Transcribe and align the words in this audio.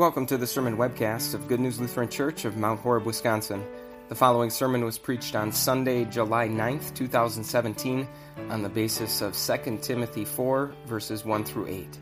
Welcome 0.00 0.24
to 0.28 0.38
the 0.38 0.46
sermon 0.46 0.78
webcast 0.78 1.34
of 1.34 1.46
Good 1.46 1.60
News 1.60 1.78
Lutheran 1.78 2.08
Church 2.08 2.46
of 2.46 2.56
Mount 2.56 2.80
Horeb, 2.80 3.04
Wisconsin. 3.04 3.62
The 4.08 4.14
following 4.14 4.48
sermon 4.48 4.82
was 4.82 4.96
preached 4.96 5.36
on 5.36 5.52
Sunday, 5.52 6.06
July 6.06 6.48
9th, 6.48 6.94
2017, 6.94 8.08
on 8.48 8.62
the 8.62 8.70
basis 8.70 9.20
of 9.20 9.36
2 9.36 9.76
Timothy 9.82 10.24
4, 10.24 10.72
verses 10.86 11.26
1 11.26 11.44
through 11.44 11.66
8. 11.66 11.98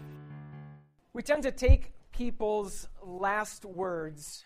We 1.13 1.23
tend 1.25 1.43
to 1.43 1.51
take 1.51 1.91
people's 2.13 2.87
last 3.03 3.65
words 3.65 4.45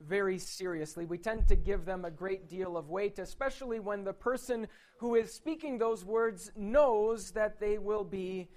very 0.00 0.38
seriously. 0.38 1.06
We 1.06 1.18
tend 1.18 1.48
to 1.48 1.56
give 1.56 1.86
them 1.86 2.04
a 2.04 2.10
great 2.12 2.48
deal 2.48 2.76
of 2.76 2.88
weight, 2.88 3.18
especially 3.18 3.80
when 3.80 4.04
the 4.04 4.12
person 4.12 4.68
who 4.98 5.16
is 5.16 5.34
speaking 5.34 5.78
those 5.78 6.04
words 6.04 6.52
knows 6.54 7.32
that 7.32 7.58
they 7.58 7.78
will 7.78 8.04
be 8.04 8.48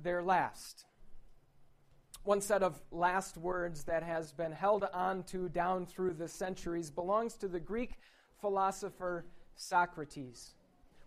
their 0.00 0.22
last. 0.22 0.84
One 2.24 2.40
set 2.40 2.62
of 2.62 2.80
last 2.92 3.36
words 3.36 3.82
that 3.84 4.04
has 4.04 4.32
been 4.32 4.52
held 4.52 4.84
on 4.94 5.24
to 5.24 5.48
down 5.48 5.86
through 5.86 6.14
the 6.14 6.28
centuries 6.28 6.88
belongs 6.88 7.34
to 7.38 7.48
the 7.48 7.58
Greek 7.58 7.98
philosopher 8.40 9.24
Socrates. 9.56 10.54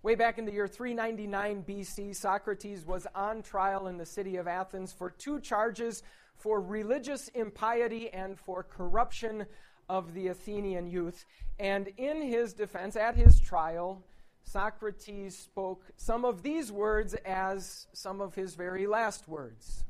Way 0.03 0.15
back 0.15 0.37
in 0.37 0.43
the 0.43 0.51
year 0.51 0.67
399 0.67 1.63
BC, 1.63 2.13
Socrates 2.13 2.85
was 2.85 3.07
on 3.15 3.43
trial 3.43 3.87
in 3.87 3.97
the 3.97 4.05
city 4.05 4.35
of 4.35 4.45
Athens 4.45 4.91
for 4.91 5.09
two 5.09 5.39
charges 5.39 6.03
for 6.35 6.59
religious 6.59 7.29
impiety 7.29 8.09
and 8.09 8.37
for 8.37 8.61
corruption 8.63 9.45
of 9.87 10.13
the 10.13 10.27
Athenian 10.27 10.85
youth. 10.85 11.23
And 11.59 11.87
in 11.95 12.23
his 12.23 12.51
defense, 12.51 12.97
at 12.97 13.15
his 13.15 13.39
trial, 13.39 14.03
Socrates 14.43 15.37
spoke 15.37 15.85
some 15.95 16.25
of 16.25 16.43
these 16.43 16.73
words 16.73 17.13
as 17.25 17.87
some 17.93 18.19
of 18.19 18.35
his 18.35 18.55
very 18.55 18.85
last 18.85 19.29
words 19.29 19.85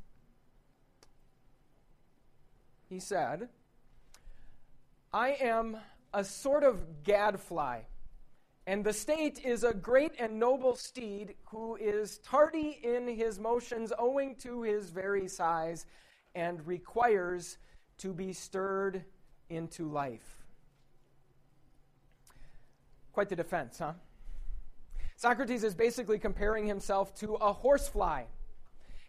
he 2.96 3.01
said, 3.01 3.49
I 5.12 5.32
am 5.41 5.76
a 6.13 6.24
sort 6.24 6.63
of 6.63 7.04
gadfly, 7.04 7.82
and 8.65 8.85
the 8.85 8.93
state 8.93 9.43
is 9.43 9.65
a 9.65 9.74
great 9.74 10.13
and 10.18 10.40
noble 10.40 10.77
steed 10.77 11.35
who 11.48 11.76
is 11.76 12.20
tardy 12.20 12.79
in 12.82 13.05
his 13.10 13.37
motions 13.37 13.91
owing 13.99 14.37
to 14.37 14.62
his 14.62 14.91
very 14.91 15.27
size 15.27 15.85
and 16.35 16.65
requires 16.65 17.57
to 17.98 18.13
be 18.13 18.32
stirred 18.32 19.04
into 19.49 19.91
life. 19.91 20.46
Quite 23.12 23.27
the 23.27 23.35
defense, 23.35 23.77
huh? 23.77 23.91
Socrates 25.18 25.65
is 25.65 25.76
basically 25.76 26.18
comparing 26.18 26.65
himself 26.65 27.13
to 27.15 27.34
a 27.35 27.52
horsefly 27.52 28.24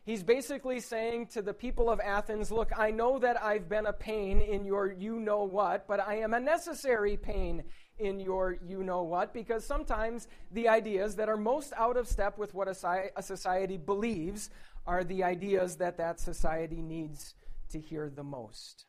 He's 0.07 0.23
basically 0.23 0.79
saying 0.79 1.27
to 1.33 1.43
the 1.43 1.53
people 1.53 1.91
of 1.91 1.99
Athens, 1.99 2.53
Look, 2.53 2.71
I 2.79 2.93
know 2.93 3.19
that 3.19 3.43
I've 3.43 3.69
been 3.69 3.87
a 3.87 3.93
pain 3.93 4.41
in 4.41 4.65
your 4.65 4.93
you 4.93 5.19
know 5.19 5.43
what, 5.43 5.89
but 5.89 5.99
I 5.99 6.19
am 6.19 6.33
a 6.33 6.39
necessary 6.39 7.17
pain 7.17 7.65
in 7.99 8.21
your 8.21 8.57
you 8.65 8.84
know 8.84 9.03
what, 9.03 9.34
because 9.34 9.67
sometimes 9.67 10.29
the 10.53 10.69
ideas 10.69 11.17
that 11.17 11.29
are 11.29 11.37
most 11.37 11.73
out 11.77 11.97
of 11.97 12.07
step 12.07 12.39
with 12.39 12.55
what 12.55 12.69
a, 12.69 13.11
society 13.21 13.77
believes 13.77 14.51
are 14.87 15.03
the 15.03 15.25
ideas 15.25 15.75
that 15.79 15.99
that 15.99 16.21
society 16.21 16.81
needs 16.81 17.34
to 17.71 17.81
hear 17.81 18.09
the 18.09 18.23
most. 18.23 18.84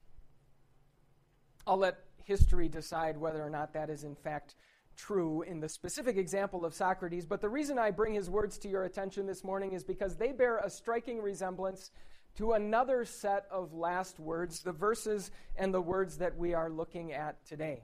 I'll 1.65 1.77
let 1.77 1.97
history 2.25 2.69
decide 2.69 3.17
whether 3.17 3.41
or 3.41 3.49
not 3.49 3.73
that 3.73 3.89
is 3.89 4.03
in 4.03 4.13
fact 4.13 4.53
true 4.97 5.43
in 5.43 5.59
the 5.59 5.69
specific 5.69 6.17
example 6.17 6.65
of 6.65 6.73
Socrates, 6.73 7.25
but 7.25 7.39
the 7.39 7.49
reason 7.49 7.77
I 7.79 7.91
bring 7.91 8.13
his 8.13 8.29
words 8.29 8.57
to 8.59 8.67
your 8.67 8.83
attention 8.83 9.25
this 9.25 9.43
morning 9.43 9.73
is 9.73 9.83
because 9.83 10.15
they 10.15 10.31
bear 10.31 10.57
a 10.57 10.69
striking 10.69 11.21
resemblance 11.21 11.91
to 12.35 12.53
another 12.53 13.05
set 13.05 13.45
of 13.49 13.73
last 13.73 14.19
words, 14.19 14.61
the 14.61 14.71
verses 14.71 15.31
and 15.55 15.73
the 15.73 15.81
words 15.81 16.17
that 16.17 16.37
we 16.37 16.53
are 16.53 16.69
looking 16.69 17.13
at 17.13 17.43
today. 17.45 17.83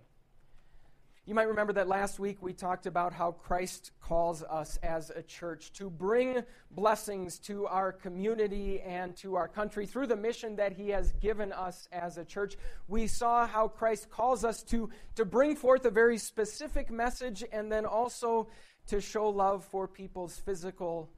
You 1.25 1.35
might 1.35 1.47
remember 1.47 1.71
that 1.73 1.87
last 1.87 2.19
week 2.19 2.39
we 2.41 2.51
talked 2.51 2.85
about 2.85 3.13
how 3.13 3.31
Christ 3.31 3.91
calls 4.01 4.43
us 4.43 4.77
as 4.83 5.09
a 5.09 5.21
church 5.21 5.71
to 5.73 5.89
bring 5.89 6.43
blessings 6.69 7.39
to 7.39 7.65
our 7.65 7.93
community 7.93 8.81
and 8.81 9.15
to 9.17 9.35
our 9.35 9.47
country 9.47 9.85
through 9.85 10.07
the 10.07 10.17
mission 10.17 10.57
that 10.57 10.73
He 10.73 10.89
has 10.89 11.13
given 11.21 11.53
us 11.53 11.87
as 11.93 12.17
a 12.17 12.25
church. 12.25 12.57
We 12.89 13.07
saw 13.07 13.47
how 13.47 13.69
Christ 13.69 14.09
calls 14.09 14.43
us 14.43 14.63
to, 14.63 14.89
to 15.15 15.23
bring 15.23 15.55
forth 15.55 15.85
a 15.85 15.89
very 15.89 16.17
specific 16.17 16.91
message 16.91 17.41
and 17.53 17.71
then 17.71 17.85
also 17.85 18.49
to 18.87 18.99
show 18.99 19.29
love 19.29 19.63
for 19.63 19.87
people's 19.87 20.35
physical 20.35 21.09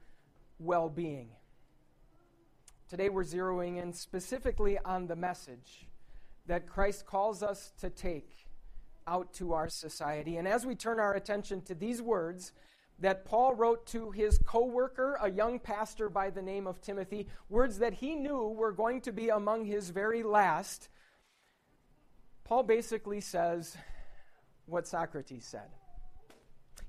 well 0.59 0.87
being. 0.87 1.29
Today 2.91 3.09
we're 3.09 3.23
zeroing 3.23 3.81
in 3.81 3.91
specifically 3.91 4.77
on 4.85 5.07
the 5.07 5.15
message 5.15 5.87
that 6.45 6.67
Christ 6.67 7.07
calls 7.07 7.41
us 7.41 7.73
to 7.79 7.89
take 7.89 8.44
out 9.07 9.33
to 9.33 9.53
our 9.53 9.69
society. 9.69 10.37
And 10.37 10.47
as 10.47 10.65
we 10.65 10.75
turn 10.75 10.99
our 10.99 11.13
attention 11.13 11.61
to 11.63 11.75
these 11.75 12.01
words 12.01 12.51
that 12.99 13.25
Paul 13.25 13.53
wrote 13.53 13.85
to 13.87 14.11
his 14.11 14.39
co 14.45 14.65
worker, 14.65 15.17
a 15.21 15.29
young 15.29 15.59
pastor 15.59 16.09
by 16.09 16.29
the 16.29 16.41
name 16.41 16.65
of 16.65 16.81
Timothy, 16.81 17.27
words 17.49 17.79
that 17.79 17.93
he 17.93 18.15
knew 18.15 18.47
were 18.49 18.71
going 18.71 19.01
to 19.01 19.11
be 19.11 19.29
among 19.29 19.65
his 19.65 19.89
very 19.89 20.23
last, 20.23 20.89
Paul 22.43 22.63
basically 22.63 23.21
says 23.21 23.75
what 24.65 24.87
Socrates 24.87 25.45
said. 25.45 25.69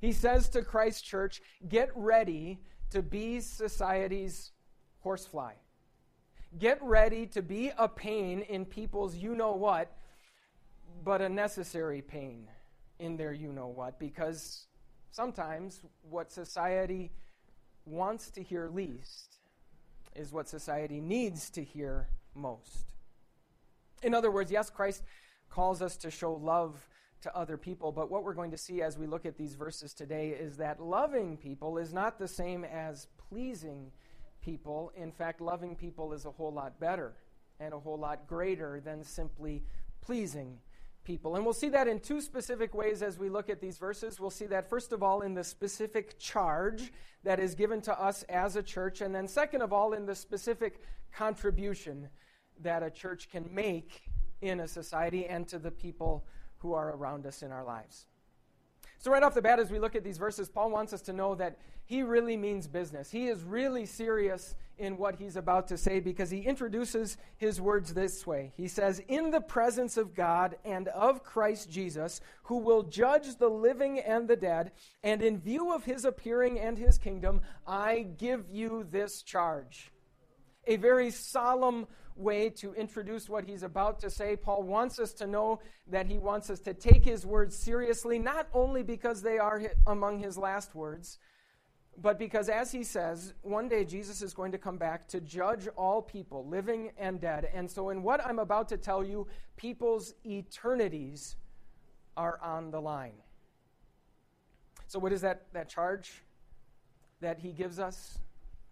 He 0.00 0.12
says 0.12 0.48
to 0.50 0.62
Christ 0.62 1.04
Church, 1.04 1.40
get 1.68 1.90
ready 1.94 2.60
to 2.90 3.02
be 3.02 3.40
society's 3.40 4.52
horsefly. 5.00 5.52
Get 6.58 6.82
ready 6.82 7.26
to 7.28 7.42
be 7.42 7.72
a 7.76 7.88
pain 7.88 8.40
in 8.42 8.64
people's 8.64 9.16
you 9.16 9.34
know 9.34 9.52
what 9.52 9.92
but 11.04 11.20
a 11.20 11.28
necessary 11.28 12.02
pain 12.02 12.48
in 12.98 13.16
their 13.16 13.32
you 13.32 13.52
know 13.52 13.68
what, 13.68 13.98
because 13.98 14.66
sometimes 15.10 15.82
what 16.08 16.32
society 16.32 17.10
wants 17.84 18.30
to 18.30 18.42
hear 18.42 18.68
least 18.68 19.36
is 20.14 20.32
what 20.32 20.48
society 20.48 21.00
needs 21.00 21.50
to 21.50 21.62
hear 21.62 22.08
most. 22.34 22.92
In 24.02 24.14
other 24.14 24.30
words, 24.30 24.50
yes, 24.50 24.70
Christ 24.70 25.02
calls 25.48 25.82
us 25.82 25.96
to 25.98 26.10
show 26.10 26.34
love 26.34 26.88
to 27.22 27.36
other 27.36 27.56
people, 27.56 27.92
but 27.92 28.10
what 28.10 28.24
we're 28.24 28.34
going 28.34 28.50
to 28.50 28.58
see 28.58 28.82
as 28.82 28.98
we 28.98 29.06
look 29.06 29.26
at 29.26 29.36
these 29.36 29.54
verses 29.54 29.94
today 29.94 30.30
is 30.30 30.56
that 30.58 30.80
loving 30.80 31.36
people 31.36 31.78
is 31.78 31.92
not 31.92 32.18
the 32.18 32.28
same 32.28 32.64
as 32.64 33.08
pleasing 33.28 33.90
people. 34.42 34.92
In 34.96 35.10
fact, 35.10 35.40
loving 35.40 35.74
people 35.74 36.12
is 36.12 36.24
a 36.24 36.30
whole 36.30 36.52
lot 36.52 36.78
better 36.78 37.14
and 37.58 37.72
a 37.72 37.78
whole 37.78 37.98
lot 37.98 38.26
greater 38.26 38.80
than 38.80 39.02
simply 39.02 39.62
pleasing 40.00 40.58
people. 41.06 41.36
And 41.36 41.44
we'll 41.44 41.54
see 41.54 41.70
that 41.70 41.88
in 41.88 42.00
two 42.00 42.20
specific 42.20 42.74
ways 42.74 43.00
as 43.00 43.18
we 43.18 43.30
look 43.30 43.48
at 43.48 43.60
these 43.60 43.78
verses. 43.78 44.20
We'll 44.20 44.30
see 44.30 44.46
that, 44.46 44.68
first 44.68 44.92
of 44.92 45.02
all, 45.02 45.22
in 45.22 45.32
the 45.32 45.44
specific 45.44 46.18
charge 46.18 46.92
that 47.22 47.40
is 47.40 47.54
given 47.54 47.80
to 47.82 47.98
us 47.98 48.24
as 48.24 48.56
a 48.56 48.62
church, 48.62 49.00
and 49.00 49.14
then, 49.14 49.26
second 49.26 49.62
of 49.62 49.72
all, 49.72 49.94
in 49.94 50.04
the 50.04 50.14
specific 50.14 50.82
contribution 51.12 52.08
that 52.60 52.82
a 52.82 52.90
church 52.90 53.30
can 53.30 53.48
make 53.52 54.02
in 54.42 54.60
a 54.60 54.68
society 54.68 55.26
and 55.26 55.48
to 55.48 55.58
the 55.58 55.70
people 55.70 56.26
who 56.58 56.74
are 56.74 56.94
around 56.94 57.24
us 57.24 57.42
in 57.42 57.52
our 57.52 57.64
lives. 57.64 58.06
So, 58.98 59.10
right 59.10 59.22
off 59.22 59.34
the 59.34 59.42
bat, 59.42 59.58
as 59.58 59.70
we 59.70 59.78
look 59.78 59.94
at 59.94 60.04
these 60.04 60.18
verses, 60.18 60.48
Paul 60.48 60.70
wants 60.70 60.92
us 60.92 61.02
to 61.02 61.12
know 61.12 61.34
that 61.34 61.58
he 61.84 62.02
really 62.02 62.36
means 62.36 62.66
business. 62.66 63.10
He 63.10 63.28
is 63.28 63.44
really 63.44 63.86
serious 63.86 64.54
in 64.78 64.96
what 64.96 65.16
he's 65.16 65.36
about 65.36 65.68
to 65.68 65.76
say 65.78 66.00
because 66.00 66.30
he 66.30 66.40
introduces 66.40 67.16
his 67.36 67.60
words 67.60 67.94
this 67.94 68.26
way. 68.26 68.52
He 68.56 68.68
says, 68.68 69.00
In 69.08 69.30
the 69.30 69.40
presence 69.40 69.96
of 69.96 70.14
God 70.14 70.56
and 70.64 70.88
of 70.88 71.22
Christ 71.22 71.70
Jesus, 71.70 72.20
who 72.44 72.58
will 72.58 72.82
judge 72.82 73.36
the 73.36 73.48
living 73.48 74.00
and 74.00 74.28
the 74.28 74.36
dead, 74.36 74.72
and 75.02 75.22
in 75.22 75.38
view 75.38 75.72
of 75.72 75.84
his 75.84 76.04
appearing 76.04 76.58
and 76.58 76.76
his 76.76 76.98
kingdom, 76.98 77.40
I 77.66 78.06
give 78.18 78.50
you 78.50 78.86
this 78.90 79.22
charge. 79.22 79.92
A 80.66 80.76
very 80.76 81.10
solemn 81.10 81.86
way 82.16 82.48
to 82.48 82.72
introduce 82.74 83.28
what 83.28 83.44
he's 83.44 83.62
about 83.62 84.00
to 84.00 84.10
say. 84.10 84.36
Paul 84.36 84.62
wants 84.62 84.98
us 84.98 85.12
to 85.14 85.26
know 85.26 85.60
that 85.88 86.06
he 86.06 86.18
wants 86.18 86.48
us 86.50 86.60
to 86.60 86.74
take 86.74 87.04
his 87.04 87.26
words 87.26 87.56
seriously, 87.56 88.18
not 88.18 88.48
only 88.54 88.82
because 88.82 89.22
they 89.22 89.38
are 89.38 89.62
among 89.86 90.18
his 90.18 90.38
last 90.38 90.74
words 90.74 91.18
but 91.98 92.18
because, 92.18 92.48
as 92.48 92.70
he 92.70 92.82
says, 92.84 93.32
one 93.42 93.68
day 93.68 93.84
Jesus 93.84 94.20
is 94.20 94.34
going 94.34 94.52
to 94.52 94.58
come 94.58 94.76
back 94.76 95.08
to 95.08 95.20
judge 95.20 95.66
all 95.76 96.02
people, 96.02 96.46
living 96.46 96.90
and 96.98 97.20
dead. 97.20 97.48
And 97.54 97.70
so, 97.70 97.88
in 97.88 98.02
what 98.02 98.24
I'm 98.24 98.38
about 98.38 98.68
to 98.68 98.76
tell 98.76 99.02
you, 99.02 99.26
people's 99.56 100.14
eternities 100.24 101.36
are 102.16 102.38
on 102.42 102.70
the 102.70 102.80
line. 102.80 103.14
So, 104.88 104.98
what 104.98 105.12
is 105.12 105.22
that, 105.22 105.46
that 105.54 105.68
charge 105.68 106.22
that 107.20 107.38
he 107.38 107.52
gives 107.52 107.78
us? 107.78 108.18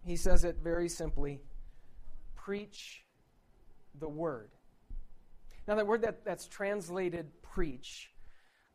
He 0.05 0.15
says 0.15 0.43
it 0.43 0.57
very 0.63 0.87
simply 0.87 1.41
preach 2.45 3.03
the 3.99 4.07
word. 4.07 4.51
Now, 5.67 5.75
that 5.75 5.87
word 5.87 6.03
that, 6.03 6.23
that's 6.23 6.47
translated 6.47 7.25
preach 7.41 8.11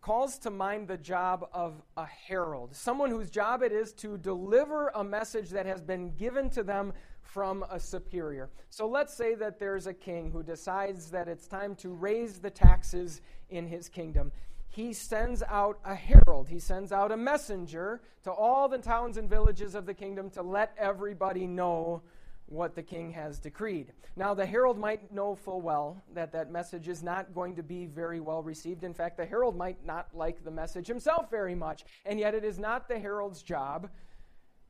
calls 0.00 0.38
to 0.38 0.50
mind 0.50 0.88
the 0.88 0.96
job 0.96 1.46
of 1.52 1.75
a 1.96 2.06
herald, 2.06 2.75
someone 2.75 3.11
whose 3.11 3.31
job 3.31 3.62
it 3.62 3.70
is 3.70 3.93
to 3.93 4.17
deliver 4.17 4.88
a 4.88 5.05
message 5.05 5.50
that 5.50 5.67
has 5.67 5.82
been 5.82 6.11
given 6.17 6.49
to 6.49 6.62
them 6.62 6.93
from 7.20 7.62
a 7.70 7.78
superior. 7.78 8.49
So 8.70 8.88
let's 8.88 9.14
say 9.14 9.34
that 9.34 9.61
there's 9.61 9.87
a 9.87 9.93
king 9.93 10.31
who 10.31 10.43
decides 10.43 11.11
that 11.11 11.28
it's 11.28 11.46
time 11.46 11.75
to 11.76 11.90
raise 11.90 12.38
the 12.38 12.50
taxes 12.50 13.20
in 13.50 13.67
his 13.67 13.90
kingdom. 13.90 14.32
He 14.70 14.94
sends 14.94 15.43
out 15.43 15.78
a 15.84 15.94
herald, 15.94 16.49
he 16.49 16.61
sends 16.61 16.93
out 16.93 17.12
a 17.12 17.17
messenger 17.17 18.00
to 18.25 18.32
all 18.32 18.69
the 18.69 18.78
towns 18.78 19.19
and 19.19 19.28
villages 19.28 19.75
of 19.75 19.84
the 19.84 19.94
kingdom 19.94 20.31
to 20.31 20.43
let 20.43 20.75
everybody 20.78 21.46
know 21.46 22.02
what 22.50 22.75
the 22.75 22.82
king 22.82 23.12
has 23.12 23.38
decreed. 23.38 23.93
Now, 24.17 24.35
the 24.35 24.44
herald 24.44 24.76
might 24.76 25.12
know 25.12 25.37
full 25.37 25.61
well 25.61 26.02
that 26.14 26.32
that 26.32 26.50
message 26.50 26.88
is 26.88 27.02
not 27.02 27.32
going 27.32 27.55
to 27.56 27.62
be 27.62 27.87
very 27.87 28.20
well 28.20 28.43
received. 28.43 28.82
In 28.82 28.93
fact, 28.93 29.17
the 29.17 29.25
herald 29.25 29.56
might 29.56 29.87
not 29.87 30.08
like 30.12 30.44
the 30.44 30.50
message 30.50 30.88
himself 30.88 31.31
very 31.31 31.55
much. 31.55 31.85
And 32.05 32.19
yet, 32.19 32.35
it 32.35 32.44
is 32.44 32.58
not 32.58 32.88
the 32.88 32.99
herald's 32.99 33.43
job 33.43 33.88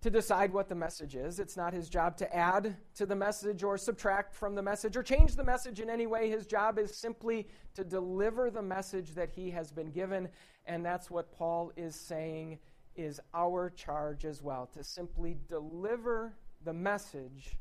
to 0.02 0.10
decide 0.10 0.52
what 0.52 0.68
the 0.68 0.74
message 0.74 1.14
is. 1.14 1.40
It's 1.40 1.56
not 1.56 1.72
his 1.72 1.88
job 1.88 2.16
to 2.18 2.36
add 2.36 2.76
to 2.96 3.06
the 3.06 3.16
message 3.16 3.62
or 3.62 3.76
subtract 3.76 4.34
from 4.34 4.54
the 4.54 4.62
message 4.62 4.96
or 4.96 5.02
change 5.02 5.34
the 5.34 5.44
message 5.44 5.80
in 5.80 5.90
any 5.90 6.06
way. 6.06 6.30
His 6.30 6.46
job 6.46 6.78
is 6.78 6.94
simply 6.94 7.48
to 7.74 7.84
deliver 7.84 8.50
the 8.50 8.62
message 8.62 9.14
that 9.14 9.30
he 9.30 9.50
has 9.50 9.72
been 9.72 9.90
given. 9.90 10.28
And 10.66 10.84
that's 10.84 11.10
what 11.10 11.32
Paul 11.32 11.72
is 11.76 11.94
saying 11.94 12.58
is 12.96 13.20
our 13.34 13.70
charge 13.70 14.24
as 14.24 14.42
well 14.42 14.68
to 14.74 14.84
simply 14.84 15.36
deliver 15.48 16.34
the 16.64 16.72
message 16.72 17.56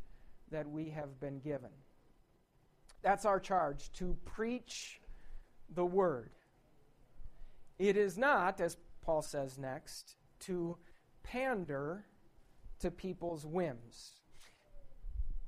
that 0.51 0.69
we 0.69 0.89
have 0.89 1.19
been 1.19 1.39
given. 1.39 1.69
That's 3.01 3.25
our 3.25 3.39
charge, 3.39 3.91
to 3.93 4.17
preach 4.25 4.99
the 5.73 5.85
word. 5.85 6.31
It 7.77 7.95
is 7.95 8.17
not, 8.17 8.59
as 8.59 8.77
Paul 9.01 9.21
says 9.21 9.57
next, 9.57 10.15
to 10.41 10.77
pander 11.23 12.05
to 12.79 12.91
people's 12.91 13.45
whims. 13.45 14.11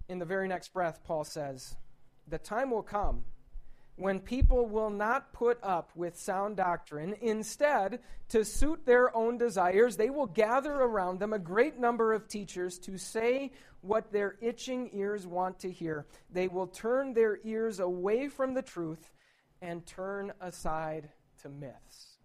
In 0.07 0.19
the 0.19 0.25
very 0.25 0.47
next 0.47 0.73
breath, 0.73 1.01
Paul 1.03 1.23
says, 1.23 1.75
The 2.27 2.37
time 2.37 2.71
will 2.71 2.83
come 2.83 3.23
when 3.95 4.19
people 4.19 4.65
will 4.67 4.89
not 4.89 5.31
put 5.33 5.59
up 5.61 5.91
with 5.95 6.17
sound 6.17 6.57
doctrine. 6.57 7.15
Instead, 7.21 7.99
to 8.29 8.43
suit 8.43 8.85
their 8.85 9.15
own 9.15 9.37
desires, 9.37 9.97
they 9.97 10.09
will 10.09 10.25
gather 10.25 10.73
around 10.73 11.19
them 11.19 11.33
a 11.33 11.39
great 11.39 11.77
number 11.77 12.13
of 12.13 12.27
teachers 12.27 12.79
to 12.79 12.97
say 12.97 13.51
what 13.81 14.11
their 14.11 14.37
itching 14.41 14.89
ears 14.93 15.27
want 15.27 15.59
to 15.59 15.71
hear. 15.71 16.05
They 16.31 16.47
will 16.47 16.67
turn 16.67 17.13
their 17.13 17.39
ears 17.43 17.79
away 17.79 18.27
from 18.27 18.53
the 18.53 18.61
truth 18.61 19.11
and 19.61 19.85
turn 19.85 20.31
aside 20.39 21.09
to 21.41 21.49
myths. 21.49 22.17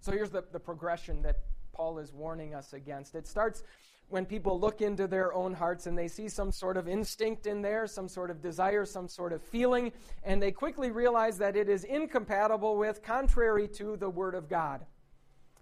So 0.00 0.12
here's 0.12 0.30
the, 0.30 0.44
the 0.50 0.60
progression 0.60 1.22
that 1.22 1.40
Paul 1.72 1.98
is 1.98 2.12
warning 2.12 2.54
us 2.54 2.72
against. 2.72 3.14
It 3.14 3.26
starts 3.26 3.62
when 4.10 4.26
people 4.26 4.58
look 4.58 4.80
into 4.80 5.06
their 5.06 5.32
own 5.32 5.54
hearts 5.54 5.86
and 5.86 5.96
they 5.96 6.08
see 6.08 6.28
some 6.28 6.50
sort 6.50 6.76
of 6.76 6.88
instinct 6.88 7.46
in 7.46 7.62
there, 7.62 7.86
some 7.86 8.08
sort 8.08 8.30
of 8.30 8.42
desire, 8.42 8.84
some 8.84 9.08
sort 9.08 9.32
of 9.32 9.42
feeling, 9.42 9.92
and 10.24 10.42
they 10.42 10.50
quickly 10.50 10.90
realize 10.90 11.38
that 11.38 11.56
it 11.56 11.68
is 11.68 11.84
incompatible 11.84 12.76
with, 12.76 13.02
contrary 13.02 13.68
to 13.68 13.96
the 13.96 14.10
Word 14.10 14.34
of 14.34 14.48
God. 14.48 14.84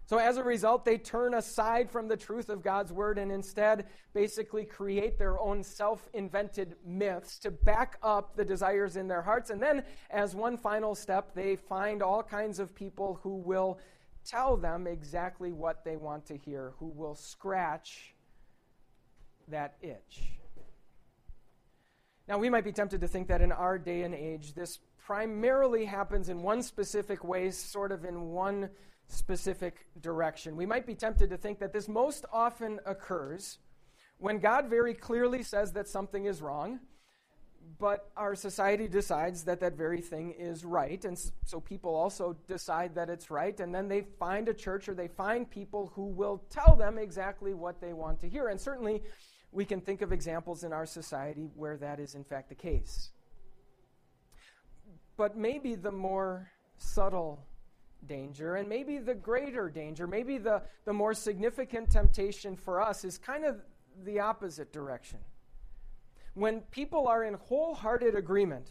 So, 0.06 0.16
as 0.16 0.38
a 0.38 0.42
result, 0.42 0.86
they 0.86 0.96
turn 0.96 1.34
aside 1.34 1.90
from 1.90 2.08
the 2.08 2.16
truth 2.16 2.48
of 2.48 2.62
God's 2.62 2.90
Word 2.90 3.18
and 3.18 3.30
instead 3.30 3.84
basically 4.14 4.64
create 4.64 5.18
their 5.18 5.38
own 5.38 5.62
self 5.62 6.08
invented 6.14 6.76
myths 6.82 7.38
to 7.40 7.50
back 7.50 7.98
up 8.02 8.34
the 8.34 8.44
desires 8.44 8.96
in 8.96 9.06
their 9.06 9.20
hearts. 9.20 9.50
And 9.50 9.62
then, 9.62 9.84
as 10.08 10.34
one 10.34 10.56
final 10.56 10.94
step, 10.94 11.34
they 11.34 11.56
find 11.56 12.02
all 12.02 12.22
kinds 12.22 12.58
of 12.58 12.74
people 12.74 13.20
who 13.22 13.36
will 13.36 13.78
tell 14.24 14.56
them 14.56 14.86
exactly 14.86 15.52
what 15.52 15.84
they 15.84 15.96
want 15.96 16.24
to 16.26 16.38
hear, 16.38 16.72
who 16.78 16.86
will 16.86 17.14
scratch 17.14 18.14
that 19.50 19.76
itch. 19.80 20.38
Now, 22.26 22.38
we 22.38 22.50
might 22.50 22.64
be 22.64 22.72
tempted 22.72 23.00
to 23.00 23.08
think 23.08 23.28
that 23.28 23.40
in 23.40 23.52
our 23.52 23.78
day 23.78 24.02
and 24.02 24.14
age, 24.14 24.54
this 24.54 24.80
primarily 24.98 25.86
happens 25.86 26.28
in 26.28 26.42
one 26.42 26.62
specific 26.62 27.24
way, 27.24 27.50
sort 27.50 27.90
of 27.90 28.04
in 28.04 28.28
one 28.28 28.68
specific 29.06 29.86
direction. 30.02 30.54
We 30.54 30.66
might 30.66 30.86
be 30.86 30.94
tempted 30.94 31.30
to 31.30 31.38
think 31.38 31.58
that 31.60 31.72
this 31.72 31.88
most 31.88 32.26
often 32.30 32.80
occurs 32.84 33.58
when 34.18 34.38
God 34.38 34.68
very 34.68 34.94
clearly 34.94 35.42
says 35.42 35.72
that 35.72 35.88
something 35.88 36.26
is 36.26 36.42
wrong, 36.42 36.80
but 37.78 38.10
our 38.16 38.34
society 38.34 38.88
decides 38.88 39.44
that 39.44 39.60
that 39.60 39.76
very 39.76 40.00
thing 40.00 40.32
is 40.32 40.64
right. 40.64 41.04
And 41.04 41.18
so 41.44 41.60
people 41.60 41.94
also 41.94 42.36
decide 42.46 42.94
that 42.96 43.08
it's 43.08 43.30
right. 43.30 43.58
And 43.60 43.74
then 43.74 43.88
they 43.88 44.02
find 44.18 44.48
a 44.48 44.54
church 44.54 44.88
or 44.88 44.94
they 44.94 45.08
find 45.08 45.48
people 45.48 45.92
who 45.94 46.06
will 46.06 46.42
tell 46.50 46.74
them 46.76 46.98
exactly 46.98 47.54
what 47.54 47.80
they 47.80 47.92
want 47.92 48.20
to 48.20 48.28
hear. 48.28 48.48
And 48.48 48.60
certainly, 48.60 49.02
we 49.52 49.64
can 49.64 49.80
think 49.80 50.02
of 50.02 50.12
examples 50.12 50.64
in 50.64 50.72
our 50.72 50.86
society 50.86 51.50
where 51.54 51.76
that 51.76 52.00
is 52.00 52.14
in 52.14 52.24
fact 52.24 52.48
the 52.48 52.54
case. 52.54 53.10
But 55.16 55.36
maybe 55.36 55.74
the 55.74 55.90
more 55.90 56.50
subtle 56.78 57.44
danger, 58.06 58.56
and 58.56 58.68
maybe 58.68 58.98
the 58.98 59.14
greater 59.14 59.68
danger, 59.68 60.06
maybe 60.06 60.38
the, 60.38 60.62
the 60.84 60.92
more 60.92 61.14
significant 61.14 61.90
temptation 61.90 62.56
for 62.56 62.80
us 62.80 63.04
is 63.04 63.18
kind 63.18 63.44
of 63.44 63.56
the 64.04 64.20
opposite 64.20 64.72
direction. 64.72 65.18
When 66.34 66.60
people 66.70 67.08
are 67.08 67.24
in 67.24 67.34
wholehearted 67.34 68.14
agreement 68.14 68.68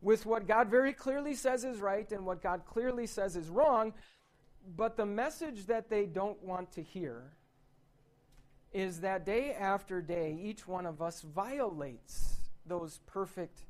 with 0.00 0.26
what 0.26 0.46
God 0.46 0.68
very 0.68 0.92
clearly 0.92 1.34
says 1.34 1.64
is 1.64 1.78
right 1.78 2.10
and 2.12 2.24
what 2.24 2.42
God 2.42 2.62
clearly 2.66 3.06
says 3.06 3.34
is 3.34 3.48
wrong, 3.48 3.94
but 4.76 4.96
the 4.96 5.06
message 5.06 5.66
that 5.66 5.90
they 5.90 6.06
don't 6.06 6.40
want 6.42 6.70
to 6.72 6.82
hear 6.82 7.32
is 8.74 9.00
that 9.00 9.24
day 9.24 9.54
after 9.54 10.02
day, 10.02 10.36
each 10.42 10.66
one 10.66 10.84
of 10.84 11.00
us 11.00 11.22
violates 11.22 12.34
those 12.66 12.98
perfect 13.06 13.62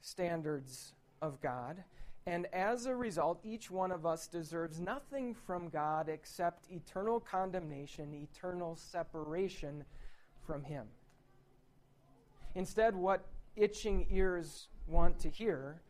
standards 0.00 0.94
of 1.22 1.40
God. 1.40 1.84
And 2.26 2.46
as 2.52 2.86
a 2.86 2.94
result, 2.94 3.40
each 3.44 3.70
one 3.70 3.92
of 3.92 4.04
us 4.04 4.26
deserves 4.26 4.80
nothing 4.80 5.32
from 5.32 5.68
God 5.68 6.08
except 6.08 6.70
eternal 6.70 7.20
condemnation, 7.20 8.12
eternal 8.12 8.74
separation 8.74 9.84
from 10.44 10.64
Him. 10.64 10.86
Instead, 12.54 12.96
what 12.96 13.24
itching 13.56 14.06
ears 14.10 14.68
want 14.88 15.20
to 15.20 15.30
hear 15.30 15.80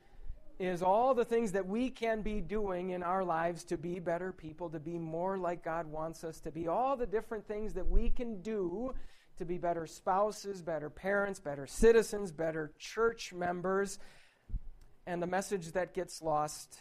is 0.58 0.82
all 0.82 1.14
the 1.14 1.25
things 1.25 1.52
that 1.52 1.66
we 1.66 1.88
can 1.88 2.20
be 2.20 2.40
doing 2.40 2.90
in 2.90 3.02
our 3.02 3.22
lives 3.22 3.62
to 3.64 3.76
be 3.76 4.00
better 4.00 4.32
people, 4.32 4.69
to 4.70 4.81
be 4.81 4.99
more 4.99 5.38
like 5.38 5.64
God 5.64 5.87
wants 5.87 6.25
us 6.25 6.40
to 6.40 6.50
be, 6.50 6.66
all 6.66 6.96
the 6.96 7.06
different 7.06 7.46
things 7.46 7.75
that 7.75 7.88
we 7.88 8.10
can 8.10 8.43
do 8.43 8.93
to 9.37 9.44
be 9.44 9.56
better 9.56 9.87
spouses, 9.87 10.61
better 10.61 10.90
parents, 10.90 11.38
better 11.38 11.66
citizens, 11.66 12.33
better 12.33 12.73
church 12.76 13.33
members. 13.33 14.00
And 15.06 15.23
the 15.23 15.28
message 15.28 15.73
that 15.73 15.94
gets 15.94 16.21
lost, 16.21 16.80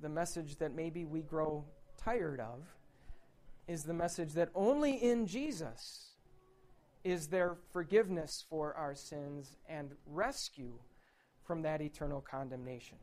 the 0.00 0.08
message 0.08 0.56
that 0.58 0.74
maybe 0.74 1.04
we 1.04 1.20
grow 1.20 1.64
tired 1.96 2.38
of, 2.38 2.60
is 3.66 3.82
the 3.82 3.92
message 3.92 4.34
that 4.34 4.50
only 4.54 4.92
in 5.02 5.26
Jesus 5.26 6.12
is 7.02 7.26
there 7.26 7.56
forgiveness 7.72 8.44
for 8.48 8.72
our 8.74 8.94
sins 8.94 9.56
and 9.68 9.90
rescue 10.06 10.78
from 11.44 11.62
that 11.62 11.80
eternal 11.80 12.20
condemnation. 12.20 12.98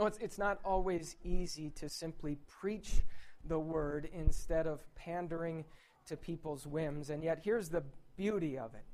No, 0.00 0.06
it's, 0.06 0.16
it's 0.16 0.38
not 0.38 0.60
always 0.64 1.16
easy 1.24 1.68
to 1.72 1.86
simply 1.86 2.38
preach 2.48 3.02
the 3.44 3.58
word 3.58 4.08
instead 4.14 4.66
of 4.66 4.82
pandering 4.94 5.66
to 6.06 6.16
people's 6.16 6.66
whims. 6.66 7.10
And 7.10 7.22
yet, 7.22 7.40
here's 7.44 7.68
the 7.68 7.82
beauty 8.16 8.56
of 8.56 8.72
it. 8.72 8.84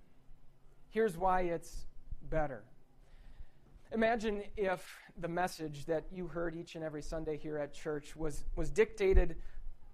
Here's 0.90 1.16
why 1.16 1.42
it's 1.42 1.86
better. 2.28 2.64
Imagine 3.92 4.42
if 4.56 4.96
the 5.20 5.28
message 5.28 5.84
that 5.84 6.02
you 6.12 6.26
heard 6.26 6.56
each 6.56 6.74
and 6.74 6.82
every 6.82 7.02
Sunday 7.02 7.36
here 7.36 7.56
at 7.56 7.72
church 7.72 8.16
was, 8.16 8.42
was 8.56 8.68
dictated 8.70 9.36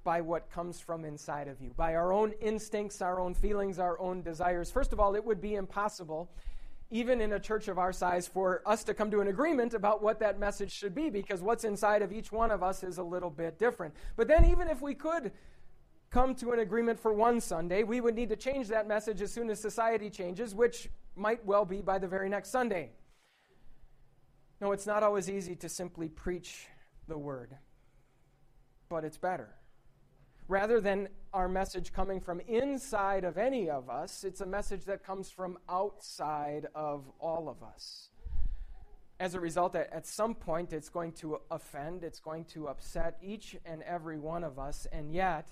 by 0.04 0.22
what 0.22 0.50
comes 0.50 0.80
from 0.80 1.04
inside 1.04 1.46
of 1.46 1.60
you, 1.60 1.74
by 1.76 1.94
our 1.94 2.14
own 2.14 2.32
instincts, 2.40 3.02
our 3.02 3.20
own 3.20 3.34
feelings, 3.34 3.78
our 3.78 4.00
own 4.00 4.22
desires. 4.22 4.70
First 4.70 4.94
of 4.94 4.98
all, 4.98 5.14
it 5.14 5.22
would 5.22 5.42
be 5.42 5.56
impossible 5.56 6.30
even 6.92 7.22
in 7.22 7.32
a 7.32 7.40
church 7.40 7.68
of 7.68 7.78
our 7.78 7.90
size, 7.90 8.28
for 8.28 8.62
us 8.66 8.84
to 8.84 8.92
come 8.92 9.10
to 9.10 9.22
an 9.22 9.28
agreement 9.28 9.72
about 9.72 10.02
what 10.02 10.20
that 10.20 10.38
message 10.38 10.70
should 10.70 10.94
be, 10.94 11.08
because 11.08 11.40
what's 11.40 11.64
inside 11.64 12.02
of 12.02 12.12
each 12.12 12.30
one 12.30 12.50
of 12.50 12.62
us 12.62 12.84
is 12.84 12.98
a 12.98 13.02
little 13.02 13.30
bit 13.30 13.58
different. 13.58 13.94
But 14.14 14.28
then, 14.28 14.44
even 14.44 14.68
if 14.68 14.82
we 14.82 14.94
could 14.94 15.32
come 16.10 16.34
to 16.34 16.52
an 16.52 16.58
agreement 16.58 17.00
for 17.00 17.10
one 17.10 17.40
Sunday, 17.40 17.82
we 17.82 18.02
would 18.02 18.14
need 18.14 18.28
to 18.28 18.36
change 18.36 18.68
that 18.68 18.86
message 18.86 19.22
as 19.22 19.32
soon 19.32 19.48
as 19.48 19.58
society 19.58 20.10
changes, 20.10 20.54
which 20.54 20.90
might 21.16 21.42
well 21.46 21.64
be 21.64 21.80
by 21.80 21.98
the 21.98 22.06
very 22.06 22.28
next 22.28 22.50
Sunday. 22.50 22.90
No, 24.60 24.72
it's 24.72 24.86
not 24.86 25.02
always 25.02 25.30
easy 25.30 25.56
to 25.56 25.70
simply 25.70 26.08
preach 26.08 26.68
the 27.08 27.16
word, 27.16 27.56
but 28.90 29.02
it's 29.02 29.16
better. 29.16 29.48
Rather 30.52 30.82
than 30.82 31.08
our 31.32 31.48
message 31.48 31.94
coming 31.94 32.20
from 32.20 32.38
inside 32.40 33.24
of 33.24 33.38
any 33.38 33.70
of 33.70 33.88
us, 33.88 34.22
it's 34.22 34.42
a 34.42 34.46
message 34.46 34.84
that 34.84 35.02
comes 35.02 35.30
from 35.30 35.56
outside 35.66 36.66
of 36.74 37.10
all 37.18 37.48
of 37.48 37.62
us. 37.62 38.10
As 39.18 39.34
a 39.34 39.40
result, 39.40 39.74
at, 39.74 39.90
at 39.90 40.06
some 40.06 40.34
point, 40.34 40.74
it's 40.74 40.90
going 40.90 41.12
to 41.12 41.40
offend, 41.50 42.04
it's 42.04 42.20
going 42.20 42.44
to 42.52 42.68
upset 42.68 43.16
each 43.22 43.56
and 43.64 43.82
every 43.84 44.18
one 44.18 44.44
of 44.44 44.58
us, 44.58 44.86
and 44.92 45.10
yet, 45.10 45.48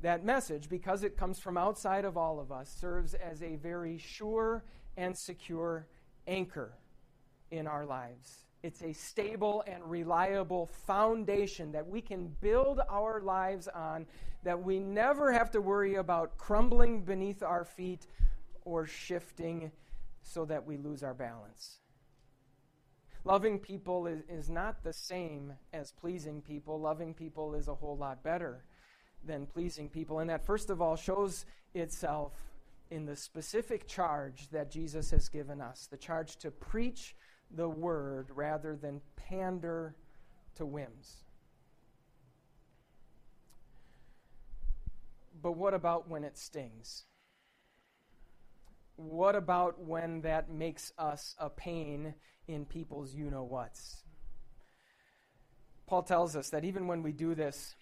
that 0.00 0.24
message, 0.24 0.68
because 0.68 1.04
it 1.04 1.16
comes 1.16 1.38
from 1.38 1.56
outside 1.56 2.04
of 2.04 2.16
all 2.16 2.40
of 2.40 2.50
us, 2.50 2.76
serves 2.80 3.14
as 3.14 3.40
a 3.40 3.54
very 3.54 3.98
sure 3.98 4.64
and 4.96 5.16
secure 5.16 5.86
anchor 6.26 6.72
in 7.52 7.68
our 7.68 7.86
lives. 7.86 8.46
It's 8.62 8.82
a 8.82 8.92
stable 8.92 9.64
and 9.66 9.82
reliable 9.84 10.66
foundation 10.66 11.72
that 11.72 11.86
we 11.86 12.00
can 12.00 12.28
build 12.40 12.80
our 12.88 13.20
lives 13.20 13.66
on, 13.68 14.06
that 14.44 14.62
we 14.62 14.78
never 14.78 15.32
have 15.32 15.50
to 15.52 15.60
worry 15.60 15.96
about 15.96 16.38
crumbling 16.38 17.02
beneath 17.02 17.42
our 17.42 17.64
feet 17.64 18.06
or 18.64 18.86
shifting 18.86 19.72
so 20.22 20.44
that 20.44 20.64
we 20.64 20.76
lose 20.76 21.02
our 21.02 21.14
balance. 21.14 21.78
Loving 23.24 23.58
people 23.58 24.06
is, 24.06 24.22
is 24.28 24.50
not 24.50 24.82
the 24.82 24.92
same 24.92 25.52
as 25.72 25.92
pleasing 25.92 26.40
people. 26.40 26.80
Loving 26.80 27.14
people 27.14 27.54
is 27.54 27.68
a 27.68 27.74
whole 27.74 27.96
lot 27.96 28.22
better 28.22 28.64
than 29.24 29.46
pleasing 29.46 29.88
people. 29.88 30.20
And 30.20 30.30
that, 30.30 30.44
first 30.44 30.70
of 30.70 30.80
all, 30.80 30.96
shows 30.96 31.46
itself 31.74 32.32
in 32.90 33.06
the 33.06 33.16
specific 33.16 33.86
charge 33.86 34.48
that 34.50 34.70
Jesus 34.70 35.10
has 35.10 35.28
given 35.28 35.60
us 35.60 35.88
the 35.90 35.96
charge 35.96 36.36
to 36.38 36.50
preach 36.50 37.14
the 37.54 37.68
word 37.68 38.28
rather 38.34 38.76
than 38.76 39.00
pander 39.16 39.94
to 40.56 40.66
whims. 40.66 41.24
But 45.42 45.52
what 45.52 45.74
about 45.74 46.08
when 46.08 46.24
it 46.24 46.38
stings? 46.38 47.04
What 48.96 49.34
about 49.34 49.80
when 49.80 50.20
that 50.20 50.50
makes 50.50 50.92
us 50.98 51.34
a 51.38 51.50
pain 51.50 52.14
in 52.46 52.64
people's 52.64 53.14
you 53.14 53.30
know 53.30 53.42
whats? 53.42 54.02
Paul 55.86 56.02
tells 56.02 56.36
us 56.36 56.50
that 56.50 56.64
even 56.64 56.86
when 56.86 57.02
we 57.02 57.12
do 57.12 57.34
this 57.34 57.74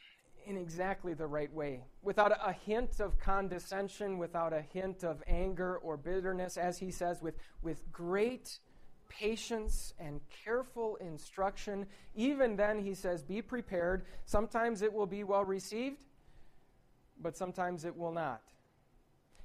in 0.47 0.57
exactly 0.57 1.13
the 1.13 1.27
right 1.27 1.53
way, 1.53 1.85
without 2.03 2.33
a 2.33 2.53
hint 2.53 2.99
of 2.99 3.19
condescension, 3.19 4.19
without 4.19 4.53
a 4.53 4.63
hint 4.63 5.05
of 5.05 5.23
anger 5.27 5.77
or 5.77 5.97
bitterness, 5.97 6.57
as 6.57 6.79
he 6.79 6.91
says, 6.91 7.21
with, 7.21 7.35
with 7.63 7.93
great 7.93 8.59
patience 9.11 9.93
and 9.99 10.21
careful 10.45 10.97
instruction. 10.97 11.87
Even 12.15 12.57
then, 12.57 12.79
he 12.79 12.95
says, 12.95 13.23
be 13.23 13.43
prepared. 13.43 14.07
Sometimes 14.25 14.81
it 14.81 14.93
will 14.93 15.07
be 15.07 15.25
well 15.25 15.45
received, 15.45 15.99
but 17.21 17.37
sometimes 17.37 17.85
it 17.85 17.95
will 17.95 18.13
not. 18.13 18.41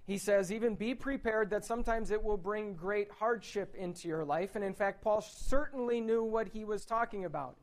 He 0.05 0.17
says, 0.19 0.51
even 0.51 0.75
be 0.75 0.93
prepared 0.93 1.49
that 1.49 1.65
sometimes 1.65 2.11
it 2.11 2.23
will 2.23 2.37
bring 2.37 2.75
great 2.75 3.09
hardship 3.11 3.75
into 3.75 4.07
your 4.07 4.23
life. 4.23 4.55
And 4.55 4.63
in 4.63 4.75
fact, 4.75 5.01
Paul 5.01 5.21
certainly 5.21 5.99
knew 5.99 6.23
what 6.23 6.47
he 6.47 6.63
was 6.63 6.85
talking 6.85 7.25
about. 7.25 7.57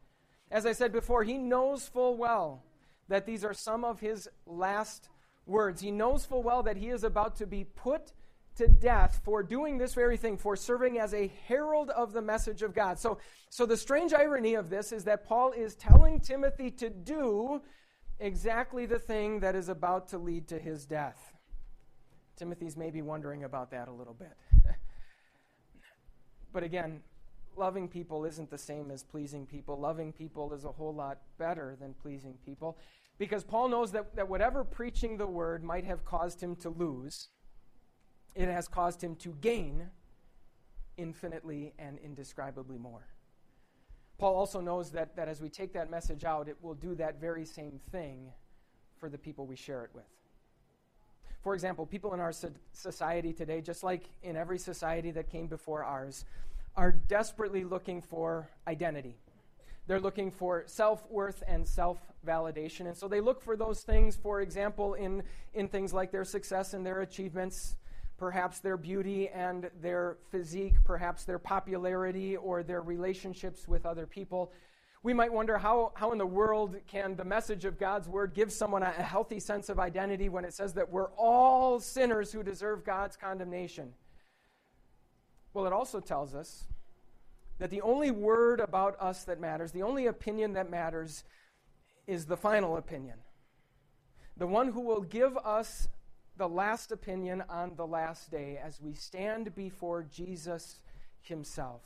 As 0.51 0.67
I 0.67 0.73
said 0.73 0.93
before, 0.93 1.23
he 1.23 1.39
knows 1.39 1.87
full 1.87 2.17
well 2.17 2.65
that 3.09 3.27
these 3.27 3.45
are 3.45 3.55
some 3.55 3.85
of 3.85 4.01
his 4.01 4.29
last 4.45 5.09
words. 5.47 5.81
He 5.81 5.93
knows 5.93 6.27
full 6.27 6.43
well 6.43 6.65
that 6.65 6.77
he 6.77 6.89
is 6.89 7.05
about 7.05 7.37
to 7.37 7.47
be 7.47 7.65
put 7.65 8.13
to 8.57 8.69
death 8.69 9.21
for 9.25 9.43
doing 9.43 9.79
this 9.79 9.95
very 9.95 10.17
thing, 10.17 10.37
for 10.37 10.57
serving 10.57 10.99
as 10.99 11.15
a 11.15 11.33
herald 11.47 11.91
of 11.91 12.13
the 12.13 12.23
message 12.23 12.63
of 12.63 12.75
God. 12.75 12.99
So, 12.99 13.19
so 13.51 13.67
the 13.67 13.77
strange 13.77 14.13
irony 14.13 14.55
of 14.55 14.71
this 14.71 14.93
is 14.93 15.05
that 15.05 15.25
Paul 15.25 15.53
is 15.53 15.75
telling 15.75 16.21
Timothy 16.21 16.71
to 16.73 16.91
do 16.91 17.63
exactly 18.21 18.87
the 18.87 18.99
thing 18.99 19.41
that 19.41 19.55
is 19.55 19.69
about 19.69 20.09
to 20.09 20.19
lead 20.19 20.49
to 20.49 20.59
his 20.59 20.85
death. 20.85 21.35
Timothy's 22.37 22.77
maybe 22.77 23.03
wondering 23.03 23.45
about 23.45 23.71
that 23.71 23.89
a 23.89 23.93
little 23.93 24.15
bit. 24.15 24.37
but 26.53 26.63
again, 26.63 27.01
loving 27.57 27.89
people 27.89 28.25
isn't 28.25 28.51
the 28.51 28.59
same 28.59 28.91
as 28.91 29.03
pleasing 29.03 29.47
people. 29.47 29.79
Loving 29.79 30.13
people 30.13 30.53
is 30.53 30.65
a 30.65 30.73
whole 30.73 30.95
lot 30.95 31.19
better 31.39 31.77
than 31.81 31.95
pleasing 31.95 32.35
people 32.45 32.79
because 33.19 33.45
Paul 33.45 33.69
knows 33.69 33.93
that, 33.93 34.17
that 34.17 34.29
whatever 34.29 34.65
preaching 34.65 35.17
the 35.17 35.27
word 35.27 35.63
might 35.63 35.85
have 35.85 36.05
caused 36.05 36.43
him 36.43 36.57
to 36.57 36.71
lose, 36.71 37.29
it 38.35 38.49
has 38.49 38.69
caused 38.69 39.03
him 39.03 39.17
to 39.17 39.35
gain 39.41 39.89
infinitely 40.97 41.73
and 41.79 41.99
indescribably 41.99 42.79
more. 42.79 43.07
Paul 44.19 44.37
also 44.37 44.61
knows 44.61 44.91
that, 44.93 45.17
that 45.17 45.29
as 45.29 45.41
we 45.41 45.49
take 45.49 45.73
that 45.73 45.91
message 45.91 46.25
out, 46.25 46.49
it 46.49 46.57
will 46.63 46.75
do 46.75 46.95
that 46.95 47.21
very 47.21 47.45
same 47.45 47.81
thing 47.91 48.31
for 48.99 49.09
the 49.09 49.19
people 49.19 49.47
we 49.47 49.57
share 49.57 49.85
it 49.85 49.91
with. 49.95 50.05
For 51.43 51.55
example, 51.55 51.87
people 51.87 52.15
in 52.15 52.21
our 52.21 52.33
society 52.73 53.33
today, 53.33 53.61
just 53.61 53.83
like 53.83 54.05
in 54.23 54.37
every 54.37 54.59
society 54.59 55.11
that 55.11 55.29
came 55.29 55.49
before 55.49 55.83
ours, 55.83 56.25
are 56.77 56.93
desperately 56.93 57.65
looking 57.65 58.01
for 58.01 58.49
identity. 58.69 59.17
They're 59.89 60.01
looking 60.01 60.31
for 60.31 60.63
self 60.67 61.11
worth 61.11 61.43
and 61.49 61.67
self 61.67 61.99
validation. 62.25 62.87
And 62.87 62.97
so 62.97 63.09
they 63.09 63.21
look 63.21 63.43
for 63.43 63.57
those 63.57 63.83
things, 63.83 64.15
for 64.15 64.41
example, 64.41 64.95
in, 64.95 65.25
in 65.55 65.67
things 65.67 65.93
like 65.93 66.13
their 66.13 66.25
success 66.25 66.73
and 66.75 66.87
their 66.87 67.01
achievements, 67.01 67.77
perhaps 68.23 68.61
their 68.61 68.77
beauty 68.77 69.29
and 69.31 69.69
their 69.81 70.17
physique, 70.31 70.75
perhaps 70.85 71.25
their 71.25 71.41
popularity 71.41 72.37
or 72.37 72.63
their 72.63 72.81
relationships 72.81 73.67
with 73.67 73.85
other 73.85 74.07
people. 74.07 74.53
We 75.03 75.13
might 75.13 75.33
wonder 75.33 75.59
how, 75.59 75.91
how 75.97 76.13
in 76.13 76.19
the 76.19 76.25
world 76.25 76.77
can 76.87 77.17
the 77.17 77.25
message 77.25 77.65
of 77.65 77.81
God's 77.81 78.09
word 78.09 78.33
give 78.33 78.53
someone 78.53 78.85
a 78.85 78.93
healthy 78.93 79.41
sense 79.41 79.69
of 79.69 79.81
identity 79.81 80.29
when 80.29 80.45
it 80.45 80.55
says 80.55 80.75
that 80.75 80.89
we're 80.89 81.11
all 81.17 81.81
sinners 81.81 82.31
who 82.31 82.45
deserve 82.45 82.85
God's 82.85 83.17
condemnation? 83.17 83.93
Well, 85.53 85.67
it 85.67 85.73
also 85.73 85.99
tells 85.99 86.33
us 86.33 86.69
that 87.59 87.71
the 87.71 87.81
only 87.81 88.13
word 88.13 88.61
about 88.61 88.95
us 89.01 89.25
that 89.25 89.41
matters, 89.41 89.73
the 89.73 89.83
only 89.83 90.07
opinion 90.07 90.53
that 90.53 90.71
matters, 90.71 91.25
is 92.07 92.27
the 92.27 92.37
final 92.37 92.77
opinion. 92.77 93.17
The 94.37 94.47
one 94.47 94.69
who 94.69 94.83
will 94.83 95.03
give 95.03 95.37
us 95.39 95.89
the 96.37 96.49
last 96.49 96.93
opinion 96.93 97.43
on 97.49 97.73
the 97.77 97.87
last 97.87 98.31
day 98.31 98.59
as 98.63 98.81
we 98.81 98.95
stand 98.95 99.55
before 99.55 100.03
Jesus 100.03 100.81
himself, 101.21 101.83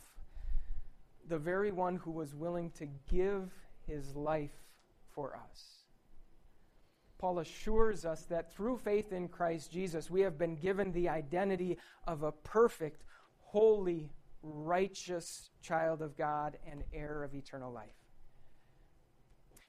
the 1.29 1.39
very 1.39 1.73
one 1.73 1.97
who 1.97 2.11
was 2.11 2.35
willing 2.35 2.71
to 2.73 2.87
give 3.11 3.51
his 3.87 4.15
life 4.15 4.55
for 5.11 5.37
us. 5.37 5.77
Paul 7.19 7.39
assures 7.39 8.05
us 8.05 8.25
that 8.27 8.53
through 8.53 8.77
faith 8.77 9.13
in 9.13 9.29
Christ 9.29 9.73
Jesus, 9.73 10.11
we 10.11 10.21
have 10.21 10.39
been 10.39 10.55
given 10.55 10.93
the 10.93 11.09
identity 11.09 11.79
of 12.07 12.23
a 12.23 12.33
perfect, 12.33 13.05
holy, 13.39 14.11
righteous 14.43 15.51
child 15.63 16.03
of 16.03 16.17
God 16.17 16.59
and 16.71 16.85
heir 16.93 17.25
of 17.25 17.35
eternal 17.35 17.73
life. 17.73 17.89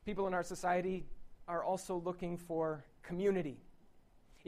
People 0.05 0.27
in 0.27 0.34
our 0.34 0.43
society 0.43 1.05
are 1.48 1.63
also 1.63 1.98
looking 1.98 2.38
for 2.38 2.84
community. 3.01 3.62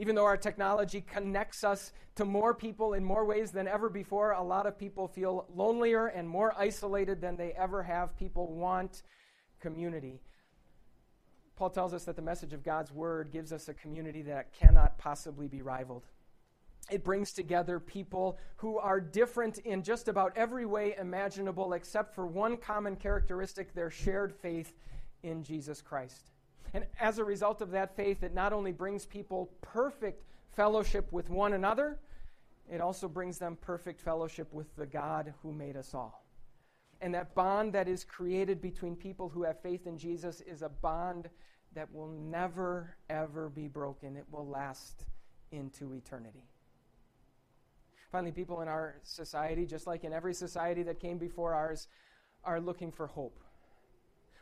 Even 0.00 0.14
though 0.14 0.24
our 0.24 0.38
technology 0.38 1.02
connects 1.02 1.62
us 1.62 1.92
to 2.14 2.24
more 2.24 2.54
people 2.54 2.94
in 2.94 3.04
more 3.04 3.26
ways 3.26 3.50
than 3.50 3.68
ever 3.68 3.90
before, 3.90 4.30
a 4.30 4.42
lot 4.42 4.64
of 4.64 4.78
people 4.78 5.06
feel 5.06 5.44
lonelier 5.54 6.06
and 6.06 6.26
more 6.26 6.54
isolated 6.56 7.20
than 7.20 7.36
they 7.36 7.52
ever 7.52 7.82
have. 7.82 8.16
People 8.16 8.50
want 8.50 9.02
community. 9.60 10.22
Paul 11.54 11.68
tells 11.68 11.92
us 11.92 12.04
that 12.04 12.16
the 12.16 12.22
message 12.22 12.54
of 12.54 12.62
God's 12.62 12.90
word 12.90 13.30
gives 13.30 13.52
us 13.52 13.68
a 13.68 13.74
community 13.74 14.22
that 14.22 14.54
cannot 14.54 14.96
possibly 14.96 15.48
be 15.48 15.60
rivaled. 15.60 16.06
It 16.90 17.04
brings 17.04 17.34
together 17.34 17.78
people 17.78 18.38
who 18.56 18.78
are 18.78 19.02
different 19.02 19.58
in 19.58 19.82
just 19.82 20.08
about 20.08 20.32
every 20.34 20.64
way 20.64 20.94
imaginable, 20.98 21.74
except 21.74 22.14
for 22.14 22.26
one 22.26 22.56
common 22.56 22.96
characteristic 22.96 23.74
their 23.74 23.90
shared 23.90 24.34
faith 24.34 24.72
in 25.22 25.42
Jesus 25.42 25.82
Christ. 25.82 26.30
And 26.72 26.84
as 27.00 27.18
a 27.18 27.24
result 27.24 27.60
of 27.60 27.70
that 27.72 27.96
faith, 27.96 28.22
it 28.22 28.34
not 28.34 28.52
only 28.52 28.72
brings 28.72 29.06
people 29.06 29.50
perfect 29.60 30.24
fellowship 30.52 31.12
with 31.12 31.30
one 31.30 31.52
another, 31.52 31.98
it 32.70 32.80
also 32.80 33.08
brings 33.08 33.38
them 33.38 33.56
perfect 33.60 34.00
fellowship 34.00 34.52
with 34.52 34.74
the 34.76 34.86
God 34.86 35.34
who 35.42 35.52
made 35.52 35.76
us 35.76 35.94
all. 35.94 36.24
And 37.00 37.14
that 37.14 37.34
bond 37.34 37.72
that 37.72 37.88
is 37.88 38.04
created 38.04 38.60
between 38.60 38.94
people 38.94 39.28
who 39.28 39.42
have 39.42 39.60
faith 39.60 39.86
in 39.86 39.98
Jesus 39.98 40.40
is 40.42 40.62
a 40.62 40.68
bond 40.68 41.28
that 41.74 41.92
will 41.92 42.08
never, 42.08 42.96
ever 43.08 43.48
be 43.48 43.68
broken. 43.68 44.16
It 44.16 44.26
will 44.30 44.46
last 44.46 45.04
into 45.50 45.94
eternity. 45.94 46.44
Finally, 48.12 48.32
people 48.32 48.60
in 48.60 48.68
our 48.68 48.96
society, 49.02 49.66
just 49.66 49.86
like 49.86 50.04
in 50.04 50.12
every 50.12 50.34
society 50.34 50.82
that 50.82 51.00
came 51.00 51.16
before 51.16 51.54
ours, 51.54 51.88
are 52.44 52.60
looking 52.60 52.90
for 52.90 53.06
hope. 53.06 53.40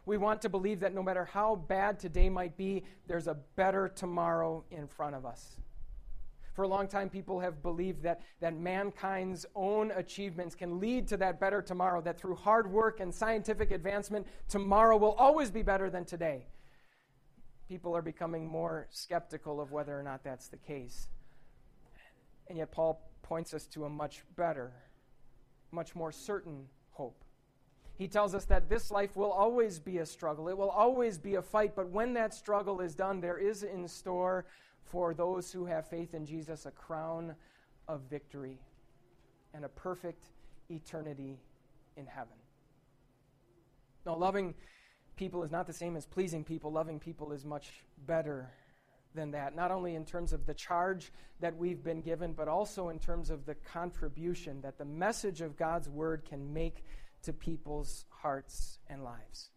We 0.08 0.16
want 0.16 0.40
to 0.40 0.48
believe 0.48 0.80
that 0.80 0.94
no 0.94 1.02
matter 1.02 1.26
how 1.26 1.54
bad 1.54 1.98
today 2.00 2.30
might 2.30 2.56
be, 2.56 2.82
there's 3.06 3.26
a 3.26 3.34
better 3.56 3.88
tomorrow 3.88 4.64
in 4.70 4.86
front 4.86 5.14
of 5.14 5.26
us. 5.26 5.58
For 6.54 6.62
a 6.62 6.68
long 6.68 6.88
time, 6.88 7.10
people 7.10 7.38
have 7.40 7.62
believed 7.62 8.04
that, 8.04 8.22
that 8.40 8.56
mankind's 8.56 9.44
own 9.54 9.90
achievements 9.90 10.54
can 10.54 10.80
lead 10.80 11.08
to 11.08 11.18
that 11.18 11.38
better 11.38 11.60
tomorrow, 11.60 12.00
that 12.00 12.18
through 12.18 12.36
hard 12.36 12.72
work 12.72 13.00
and 13.00 13.14
scientific 13.14 13.70
advancement, 13.70 14.26
tomorrow 14.48 14.96
will 14.96 15.12
always 15.12 15.50
be 15.50 15.60
better 15.60 15.90
than 15.90 16.06
today. 16.06 16.46
People 17.68 17.94
are 17.94 18.00
becoming 18.00 18.48
more 18.48 18.88
skeptical 18.90 19.60
of 19.60 19.72
whether 19.72 19.96
or 19.96 20.02
not 20.02 20.24
that's 20.24 20.48
the 20.48 20.56
case. 20.56 21.08
And 22.48 22.56
yet, 22.56 22.72
Paul 22.72 22.98
points 23.20 23.52
us 23.52 23.66
to 23.66 23.84
a 23.84 23.90
much 23.90 24.22
better, 24.36 24.72
much 25.70 25.94
more 25.94 26.12
certain 26.12 26.64
hope 26.92 27.24
He 27.98 28.06
tells 28.08 28.34
us 28.34 28.44
that 28.46 28.68
this 28.68 28.90
life 28.90 29.16
will 29.16 29.32
always 29.32 29.80
be 29.80 29.98
a 29.98 30.06
struggle, 30.06 30.48
it 30.48 30.56
will 30.56 30.70
always 30.70 31.18
be 31.18 31.34
a 31.34 31.42
fight, 31.42 31.74
but 31.74 31.90
when 31.90 32.14
that 32.14 32.32
struggle 32.32 32.80
is 32.80 32.94
done, 32.94 33.20
there 33.20 33.38
is 33.38 33.64
in 33.64 33.88
store 33.88 34.46
for 34.84 35.12
those 35.12 35.52
who 35.52 35.66
have 35.66 35.86
faith 35.88 36.14
in 36.14 36.24
Jesus 36.24 36.64
a 36.64 36.70
crown 36.70 37.34
of 37.88 38.02
victory 38.08 38.58
and 39.52 39.64
a 39.64 39.68
perfect 39.68 40.24
eternity 40.70 41.38
in 41.96 42.06
heaven. 42.06 42.36
Now, 44.06 44.16
loving 44.16 44.54
people 45.16 45.42
is 45.42 45.50
not 45.50 45.66
the 45.66 45.72
same 45.72 45.96
as 45.96 46.06
pleasing 46.06 46.44
people. 46.44 46.70
Loving 46.70 46.98
people 47.00 47.32
is 47.32 47.44
much 47.44 47.72
better 48.06 48.48
than 49.14 49.32
that, 49.32 49.56
not 49.56 49.70
only 49.70 49.96
in 49.96 50.04
terms 50.04 50.32
of 50.32 50.46
the 50.46 50.54
charge 50.54 51.12
that 51.40 51.56
we've 51.56 51.82
been 51.82 52.00
given, 52.00 52.32
but 52.32 52.46
also 52.46 52.88
in 52.88 52.98
terms 52.98 53.30
of 53.30 53.44
the 53.44 53.54
contribution 53.56 54.60
that 54.60 54.78
the 54.78 54.84
message 54.84 55.40
of 55.40 55.56
God's 55.56 55.88
word 55.88 56.24
can 56.24 56.52
make 56.52 56.84
to 57.22 57.32
people's 57.32 58.04
hearts 58.10 58.78
and 58.88 59.04
lives. 59.04 59.50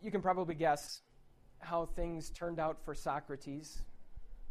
You 0.00 0.10
can 0.10 0.20
probably 0.20 0.54
guess 0.54 1.02
how 1.60 1.86
things 1.86 2.30
turned 2.30 2.60
out 2.60 2.78
for 2.84 2.94
Socrates 2.94 3.82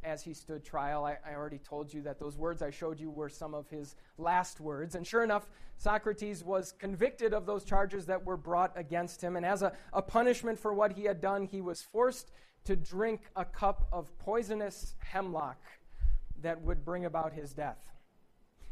as 0.04 0.22
he 0.22 0.34
stood 0.34 0.64
trial. 0.64 1.06
I, 1.06 1.18
I, 1.26 1.36
already 1.36 1.58
told 1.58 1.94
you 1.94 2.02
that 2.04 2.20
those 2.20 2.38
words 2.38 2.62
I 2.62 2.70
showed 2.70 3.00
you 3.00 3.10
were 3.10 3.30
some 3.30 3.54
of 3.54 3.70
his 3.70 3.96
last 4.18 4.60
words. 4.60 4.96
And 4.96 5.06
sure 5.06 5.24
enough, 5.24 5.50
Socrates 5.78 6.44
was 6.44 6.74
convicted 6.74 7.34
of 7.34 7.46
those 7.46 7.64
charges 7.64 8.06
that 8.06 8.24
were 8.24 8.38
brought 8.38 8.72
against 8.76 9.22
him. 9.22 9.36
And 9.36 9.46
as 9.46 9.64
a, 9.64 9.74
a 9.94 10.02
punishment 10.02 10.60
for 10.60 10.74
what 10.74 10.94
he 10.94 11.06
had 11.06 11.20
done, 11.20 11.46
he 11.46 11.62
was 11.62 11.82
forced 11.82 12.32
to 12.66 12.76
drink 12.76 13.22
a 13.36 13.46
cup 13.46 13.88
of 13.92 14.18
poisonous 14.20 14.96
hemlock 15.00 15.62
that 16.42 16.62
would 16.62 16.86
bring 16.86 17.06
about 17.06 17.34
his 17.34 17.54
death. 17.54 17.80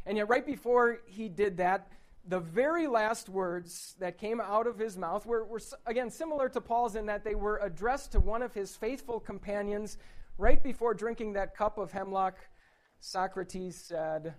And 0.06 0.16
yet, 0.16 0.28
right 0.28 0.46
before 0.46 1.00
he 1.06 1.28
did 1.28 1.56
that, 1.56 1.88
the 2.28 2.40
very 2.40 2.86
last 2.86 3.28
words 3.28 3.94
that 3.98 4.18
came 4.18 4.40
out 4.40 4.66
of 4.66 4.78
his 4.78 4.96
mouth 4.96 5.26
were, 5.26 5.44
were, 5.44 5.60
again, 5.84 6.10
similar 6.10 6.48
to 6.48 6.60
Paul's 6.60 6.96
in 6.96 7.06
that 7.06 7.24
they 7.24 7.34
were 7.34 7.58
addressed 7.58 8.12
to 8.12 8.20
one 8.20 8.42
of 8.42 8.54
his 8.54 8.76
faithful 8.76 9.20
companions. 9.20 9.98
Right 10.38 10.62
before 10.62 10.94
drinking 10.94 11.34
that 11.34 11.56
cup 11.56 11.78
of 11.78 11.92
hemlock, 11.92 12.36
Socrates 13.00 13.76
said 13.76 14.34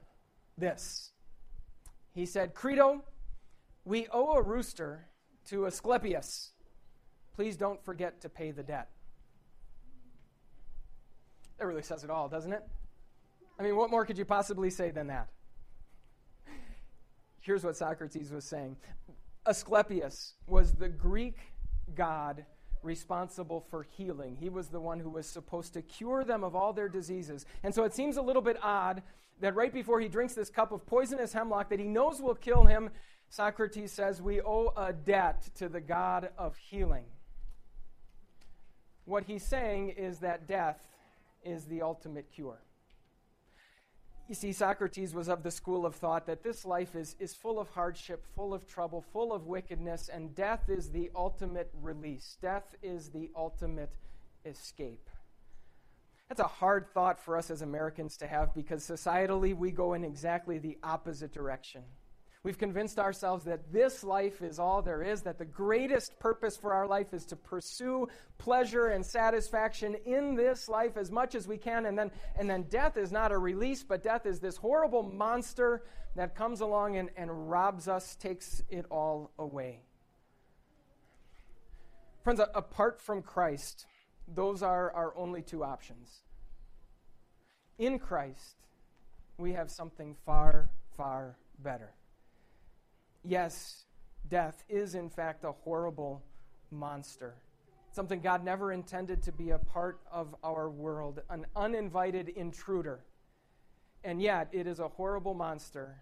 this. 0.58 1.12
He 2.14 2.26
said, 2.26 2.54
Crito, 2.54 3.04
we 3.86 4.08
owe 4.12 4.34
a 4.34 4.42
rooster 4.42 5.08
to 5.50 5.66
Asclepius. 5.66 6.52
Please 7.36 7.56
don't 7.56 7.84
forget 7.84 8.22
to 8.22 8.30
pay 8.30 8.52
the 8.52 8.64
debt. 8.64 8.90
That 11.58 11.66
really 11.66 11.84
says 11.84 12.04
it 12.04 12.10
all, 12.10 12.28
doesn't 12.28 12.54
it? 12.54 12.64
I 13.60 13.64
mean, 13.64 13.76
what 13.76 13.90
more 13.90 14.06
could 14.06 14.18
you 14.18 14.26
possibly 14.26 14.70
say 14.70 14.92
than 14.92 15.08
that? 15.08 15.30
Here's 17.48 17.64
what 17.64 17.78
Socrates 17.78 18.30
was 18.30 18.44
saying 18.44 18.76
Asclepius 19.46 20.34
was 20.48 20.74
the 20.74 20.90
Greek 20.90 21.38
god 21.96 22.46
responsible 22.84 23.66
for 23.72 23.84
healing. 23.84 24.36
He 24.38 24.50
was 24.50 24.68
the 24.68 24.82
one 24.82 25.00
who 25.00 25.10
was 25.10 25.26
supposed 25.26 25.74
to 25.76 25.82
cure 25.82 26.26
them 26.26 26.44
of 26.44 26.58
all 26.58 26.74
their 26.74 26.90
diseases. 26.90 27.46
And 27.64 27.74
so 27.74 27.86
it 27.86 27.94
seems 27.94 28.18
a 28.18 28.22
little 28.22 28.42
bit 28.42 28.58
odd 28.62 29.02
that 29.40 29.56
right 29.56 29.74
before 29.74 30.02
he 30.02 30.10
drinks 30.10 30.34
this 30.34 30.50
cup 30.50 30.74
of 30.74 30.86
poisonous 30.86 31.32
hemlock 31.32 31.70
that 31.70 31.80
he 31.80 31.88
knows 31.88 32.22
will 32.22 32.36
kill 32.36 32.66
him, 32.66 32.90
Socrates 33.30 33.94
says, 33.94 34.22
We 34.22 34.42
owe 34.42 34.74
a 34.76 34.92
debt 34.92 35.48
to 35.56 35.70
the 35.70 35.82
God 35.82 36.30
of 36.38 36.58
healing. 36.58 37.06
What 39.06 39.24
he's 39.24 39.44
saying 39.44 39.92
is 39.92 40.20
that 40.20 40.50
death 40.50 40.86
is 41.46 41.64
the 41.64 41.82
ultimate 41.82 42.30
cure. 42.30 42.60
You 44.28 44.36
see, 44.36 44.52
Socrates 44.52 45.14
was 45.14 45.30
of 45.30 45.44
the 45.44 45.52
school 45.52 45.86
of 45.86 45.96
thought 45.96 46.26
that 46.26 46.44
this 46.44 46.66
life 46.66 46.96
is, 46.96 47.16
is 47.18 47.34
full 47.34 47.60
of 47.60 47.70
hardship, 47.70 48.26
full 48.36 48.54
of 48.54 48.68
trouble, 48.68 49.02
full 49.14 49.32
of 49.32 49.48
wickedness, 49.48 50.10
and 50.10 50.36
death 50.36 50.68
is 50.68 50.90
the 50.90 51.10
ultimate 51.16 51.72
release. 51.82 52.38
Death 52.42 52.76
is 52.84 53.10
the 53.10 53.32
ultimate 53.38 53.94
escape. 54.46 55.10
That's 56.28 56.42
a 56.42 56.48
hard 56.48 56.88
thought 56.94 57.18
for 57.18 57.38
us 57.38 57.50
as 57.50 57.62
Americans 57.62 58.18
to 58.18 58.28
have 58.28 58.54
because 58.54 58.84
societally 58.84 59.56
we 59.56 59.72
go 59.72 59.94
in 59.94 60.04
exactly 60.04 60.58
the 60.58 60.78
opposite 60.84 61.34
direction. 61.34 61.84
We've 62.48 62.58
convinced 62.58 62.98
ourselves 62.98 63.44
that 63.44 63.74
this 63.74 64.06
life 64.06 64.42
is 64.42 64.58
all 64.58 64.82
there 64.82 65.04
is, 65.04 65.22
that 65.24 65.38
the 65.38 65.44
greatest 65.44 66.18
purpose 66.18 66.56
for 66.56 66.74
our 66.74 66.88
life 66.88 67.14
is 67.14 67.26
to 67.26 67.36
pursue 67.36 68.08
pleasure 68.38 68.86
and 68.86 69.06
satisfaction 69.06 69.98
in 70.06 70.34
this 70.34 70.70
life 70.70 70.96
as 70.96 71.12
much 71.12 71.36
as 71.36 71.46
we 71.46 71.58
can. 71.58 71.88
And 71.88 72.00
then, 72.00 72.10
and 72.40 72.50
then 72.50 72.64
death 72.70 72.96
is 72.96 73.12
not 73.12 73.34
a 73.34 73.38
release, 73.38 73.84
but 73.84 74.02
death 74.02 74.26
is 74.26 74.40
this 74.40 74.56
horrible 74.56 75.04
monster 75.04 75.84
that 76.16 76.36
comes 76.36 76.62
along 76.62 76.96
and, 76.96 77.10
and 77.18 77.50
robs 77.50 77.90
us, 77.90 78.16
takes 78.16 78.64
it 78.70 78.86
all 78.90 79.34
away. 79.38 79.82
Friends, 82.24 82.40
apart 82.56 83.02
from 83.02 83.24
Christ, 83.24 83.86
those 84.26 84.64
are 84.64 84.90
our 84.94 85.14
only 85.18 85.42
two 85.42 85.66
options. 85.66 86.22
In 87.78 88.00
Christ, 88.00 88.56
we 89.38 89.52
have 89.52 89.70
something 89.70 90.16
far, 90.26 90.70
far 90.96 91.36
better 91.60 91.92
yes, 93.24 93.86
death 94.30 94.64
is 94.70 94.96
in 94.96 95.10
fact 95.10 95.44
a 95.44 95.52
horrible 95.52 96.24
monster. 96.72 97.36
Something 97.92 98.22
God 98.22 98.44
never 98.44 98.72
intended 98.72 99.24
to 99.24 99.32
be 99.32 99.52
a 99.52 99.58
part 99.58 100.00
of 100.12 100.36
our 100.44 100.70
world, 100.70 101.22
an 101.30 101.46
uninvited 101.56 102.30
intruder. 102.30 103.00
And 104.04 104.22
yet, 104.22 104.50
it 104.52 104.68
is 104.68 104.80
a 104.80 104.88
horrible 104.88 105.34
monster 105.34 105.96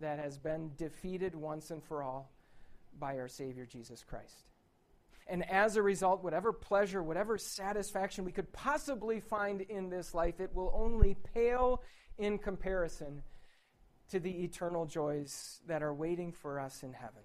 that 0.00 0.18
has 0.18 0.38
been 0.38 0.70
defeated 0.76 1.34
once 1.34 1.70
and 1.70 1.82
for 1.82 2.02
all 2.02 2.30
by 2.98 3.18
our 3.18 3.28
Savior 3.28 3.66
Jesus 3.66 4.04
Christ. 4.04 4.44
And 5.26 5.48
as 5.50 5.76
a 5.76 5.82
result, 5.82 6.22
whatever 6.22 6.52
pleasure, 6.52 7.02
whatever 7.02 7.38
satisfaction 7.38 8.24
we 8.24 8.32
could 8.32 8.52
possibly 8.52 9.20
find 9.20 9.62
in 9.62 9.88
this 9.88 10.14
life, 10.14 10.40
it 10.40 10.54
will 10.54 10.72
only 10.74 11.16
pale 11.34 11.82
in 12.18 12.38
comparison 12.38 13.22
to 14.12 14.20
the 14.20 14.44
eternal 14.44 14.84
joys 14.84 15.60
that 15.66 15.82
are 15.82 15.94
waiting 15.94 16.32
for 16.32 16.60
us 16.60 16.82
in 16.82 16.92
heaven. 16.92 17.22